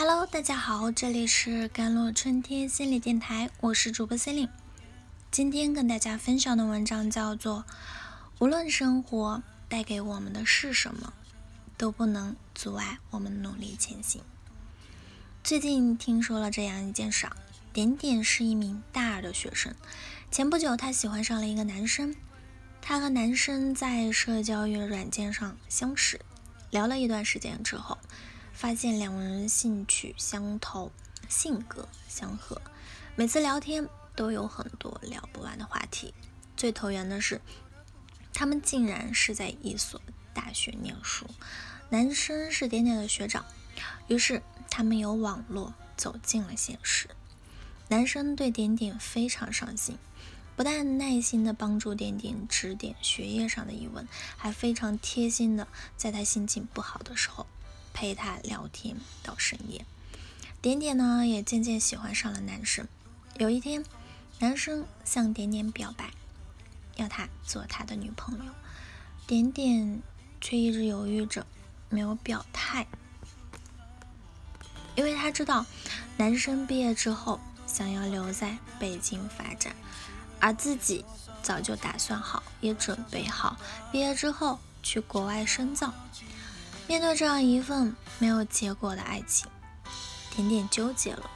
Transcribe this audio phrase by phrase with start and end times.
[0.00, 4.50] Hello，大家好，这里是甘露春天心理电台，我是主播 c e l i n
[5.28, 7.64] 今天跟大家分享的文章叫做
[8.38, 11.12] 《无论生活带给我们的是什么，
[11.76, 14.22] 都不能阻碍我们努力前行》。
[15.42, 17.26] 最近听说了这样一件事，
[17.72, 19.74] 点点是一名大二的学生，
[20.30, 22.14] 前不久他喜欢上了一个男生，
[22.80, 26.20] 他和男生在社交软件上相识，
[26.70, 27.98] 聊了一段时间之后。
[28.58, 30.90] 发现两人兴趣相投，
[31.28, 32.60] 性格相合，
[33.14, 36.12] 每次聊天都有很多聊不完的话题。
[36.56, 37.40] 最投缘的是，
[38.34, 40.00] 他们竟然是在一所
[40.34, 41.24] 大学念书，
[41.90, 43.46] 男生是点点的学长。
[44.08, 47.08] 于是他们由网络走进了现实。
[47.86, 49.96] 男生对点点非常上心，
[50.56, 57.46] 不但耐心的帮助点点指点学业上的疑问，还非常贴心的在他心情不好的时候。
[57.92, 59.84] 陪他聊天到深夜，
[60.60, 62.86] 点点呢也渐渐喜欢上了男生。
[63.38, 63.84] 有一天，
[64.38, 66.10] 男生向点点表白，
[66.96, 68.52] 要他做他的女朋友，
[69.26, 70.02] 点点
[70.40, 71.46] 却一直犹豫着，
[71.88, 72.86] 没有表态，
[74.94, 75.66] 因为他知道
[76.16, 79.74] 男生毕业之后想要留在北京发展，
[80.40, 81.04] 而自己
[81.42, 83.56] 早就打算好，也准备好
[83.92, 85.92] 毕业之后去国外深造。
[86.88, 89.46] 面对这样一份没有结果的爱情，
[90.34, 91.30] 点点纠结了。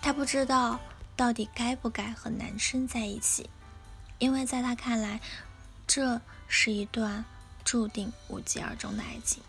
[0.00, 0.78] 他不知道
[1.16, 3.50] 到底该不该和男生在一起，
[4.20, 5.20] 因为在他看来，
[5.88, 7.24] 这是一段
[7.64, 9.42] 注定无疾而终的爱情。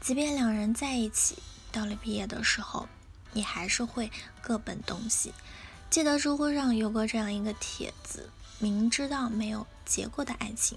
[0.00, 1.38] 即便两人在一起，
[1.70, 2.88] 到了毕业的时候，
[3.32, 4.10] 也还是会
[4.42, 5.32] 各奔东西。
[5.88, 8.28] 记得知乎上有过这样一个帖子：
[8.58, 10.76] 明知道没有结果的爱情，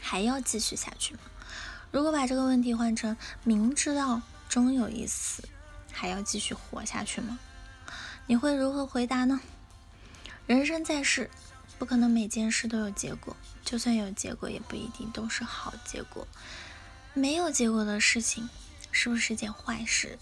[0.00, 1.20] 还要继续下去吗？
[1.94, 5.44] 如果把这个问题换成明知道终有一死，
[5.92, 7.38] 还要继续活下去吗？
[8.26, 9.40] 你会如何回答呢？
[10.44, 11.30] 人生在世，
[11.78, 16.26] 不可能每件事都有结果，就算有结果，也不一定都是好结果。
[17.12, 18.50] 没有结果的事情，
[18.90, 20.18] 是不是件坏事？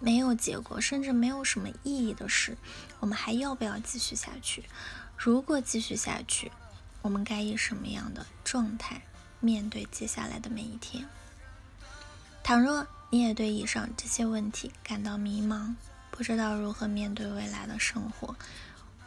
[0.00, 2.58] 没有结果，甚至没有什么意义的事，
[3.00, 4.64] 我们还要不要继续下去？
[5.16, 6.52] 如果继续下去，
[7.00, 9.00] 我们该以什么样的状态？
[9.44, 11.06] 面对接下来的每一天，
[12.42, 15.74] 倘若你也对以上这些问题感到迷茫，
[16.10, 18.34] 不知道如何面对未来的生活，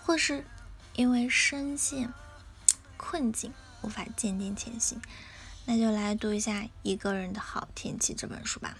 [0.03, 0.45] 或是
[0.95, 2.13] 因为深陷
[2.97, 5.01] 困境无法坚定前行，
[5.65, 8.77] 那就来读一下《一个人的好天气》这本书吧。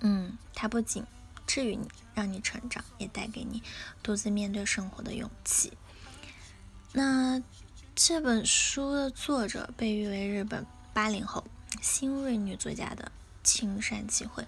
[0.00, 1.04] 嗯，它不仅
[1.46, 3.62] 治愈你，让你成长，也带给你
[4.02, 5.72] 独自面对生活的勇气。
[6.92, 7.40] 那。
[7.96, 11.44] 这本书的作者被誉为日本八零后
[11.80, 13.12] 新锐女作家的
[13.44, 14.44] 青山启惠。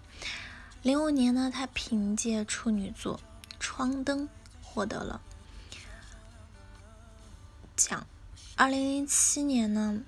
[0.82, 3.18] 零五年呢，她凭借处女作
[3.60, 4.24] 《窗灯》
[4.64, 5.20] 获得了
[7.76, 8.04] 奖。
[8.56, 10.02] 二零零七年呢，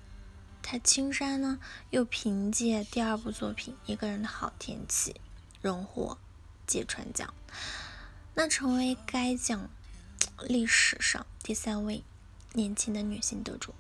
[0.61, 1.61] 她青山呢
[1.91, 5.13] 又凭借第二部作品《一个人的好天气》
[5.63, 6.19] 荣获
[6.67, 7.33] 芥川奖，
[8.35, 9.71] 那成为该奖
[10.43, 12.03] 历史上第三位。
[12.55, 13.75] 年轻的女性得主，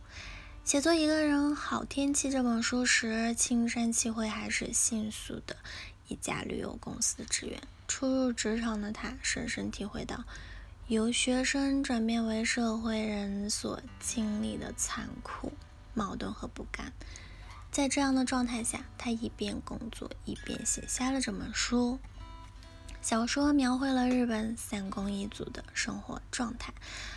[0.62, 5.56] 写作《一个人好天气》这本书时，青山七惠还是新宿的
[6.06, 7.60] 一家旅游公司的职员。
[7.88, 10.22] 初入职场的他，深深体会到
[10.86, 15.52] 由学生转变为社会人所经历的残酷、
[15.94, 16.92] 矛盾和不甘。
[17.70, 21.98] 在这样的状态下，他一边工作，一边写下了这本书。
[23.00, 26.74] 小说描绘了日本三公一族的生活状态，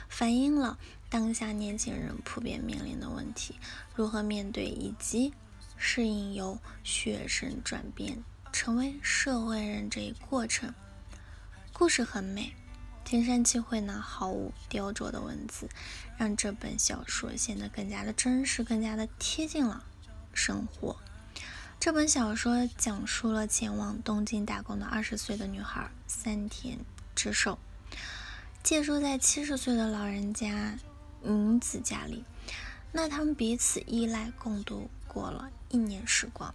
[0.07, 0.77] 反映了
[1.11, 3.53] 当下年轻人普遍面临的问题，
[3.93, 5.33] 如何面对以及
[5.75, 8.23] 适应由学生转变
[8.53, 10.73] 成为社会人这一过程。
[11.73, 12.53] 故事很美，
[13.03, 15.67] 青山七惠呢毫无雕琢的文字，
[16.17, 19.83] 让这本小说显得更加的真实，更加的贴近了
[20.33, 20.95] 生活。
[21.77, 26.79] 这本小说讲述了前往东京打工的二十岁的女孩三田
[27.13, 27.59] 之寿，
[28.63, 30.77] 借住在七十岁的老人家
[31.23, 32.23] 银子家里。
[32.91, 36.53] 那他们彼此依赖，共度过了一年时光。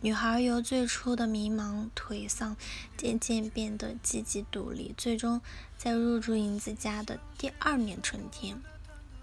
[0.00, 2.56] 女孩由最初的迷茫颓丧，
[2.96, 5.40] 渐渐变得积极独立，最终
[5.78, 8.62] 在入住银子家的第二年春天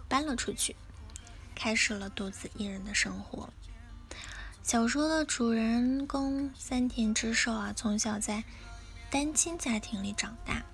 [0.10, 0.76] 搬了出去，
[1.54, 3.50] 开始了独自一人的生活。
[4.64, 8.44] 小说的主人公三田之寿啊，从小在
[9.10, 10.66] 单亲家庭里长大，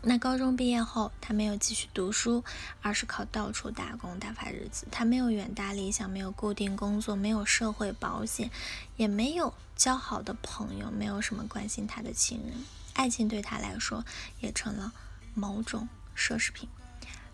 [0.00, 2.44] 那高中毕业后，他没有继续读书，
[2.80, 4.86] 而是靠到处打工打发日子。
[4.92, 8.50] 他没有远大理想，没有固定工作，没有社会保险，
[8.96, 12.54] 也没有交好的朋友，没有什么关心他的亲人。
[12.94, 14.04] 爱情对他来说
[14.40, 14.92] 也成了
[15.34, 16.68] 某种奢侈品。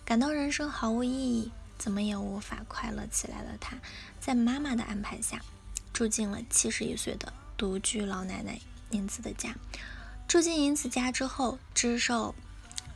[0.04, 3.76] 感到人生毫无意义，怎么也无法快乐起来的他，
[4.20, 5.42] 在妈妈的安排下，
[5.92, 8.58] 住进了七十一岁的独居老奶奶
[8.90, 9.54] 银子的家。
[10.26, 12.34] 住进银子家之后，知寿。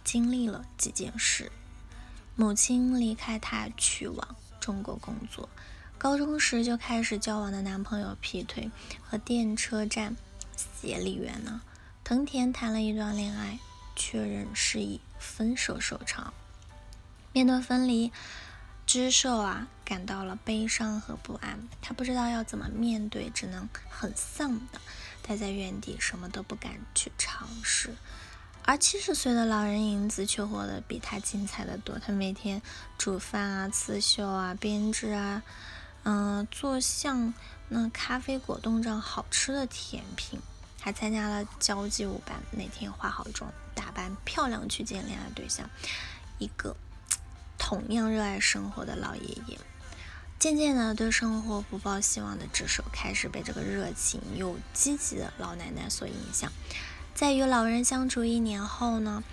[0.08, 1.52] 经历了几件事，
[2.34, 5.50] 母亲离开他去往中国工作，
[5.98, 8.70] 高中时就开始交往的男朋友劈腿，
[9.02, 10.16] 和电车站
[10.56, 11.60] 协理员呢，
[12.04, 13.58] 藤田谈了一段恋爱，
[13.94, 16.32] 确认是以分手收场。
[17.34, 18.10] 面对分离，
[18.86, 24.80] 知寿啊感到了悲伤和不安，他不知道要怎么面对，只能很丧的
[25.20, 27.94] 待在原地，什么都不敢去尝试。
[28.68, 31.98] 而七十岁的老人银子却活得比他精彩的多。
[31.98, 32.60] 他每天
[32.98, 35.42] 煮饭啊、刺绣啊、编织啊，
[36.02, 37.32] 嗯，做像
[37.70, 40.38] 那咖啡果冻这样好吃的甜品，
[40.78, 45.70] 还参加了交际舞班，每天化好妆、打扮漂亮去见恋爱对象。
[46.38, 46.76] 一个
[47.56, 49.58] 同样热爱生活的老爷爷，
[50.38, 56.52] 渐渐的对生活不抱希望的智手开始被这个热情又积极的老奶奶所影响。
[57.18, 59.24] 在与老人相处一年后呢，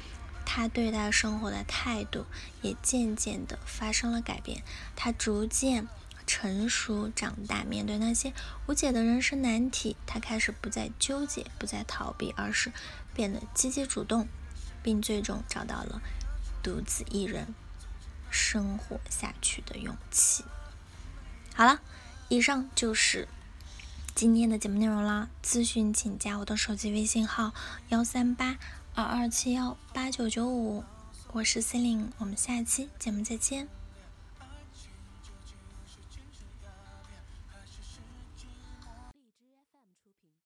[0.44, 2.26] 他对待生活的态度
[2.64, 4.64] 也渐渐的发生了改变。
[4.96, 5.88] 他逐渐
[6.26, 8.34] 成熟长大，面对那些
[8.66, 12.72] 无解的人生难题，他开始不再纠结，不再逃避，而是
[13.14, 14.28] 变得积极主动，
[14.82, 16.02] 并最终找到了
[16.64, 17.54] 独自一人
[18.32, 20.44] 生活下去的勇气。
[21.54, 21.82] 好了，
[22.30, 23.28] 以上就是。
[24.16, 27.52] 今天的节目内容啦，咨询请加我的手机微信号
[27.90, 28.58] 幺三八
[28.94, 30.86] 二二七幺八九九五，
[31.34, 33.68] 我是 Celine，我们下期节目再见。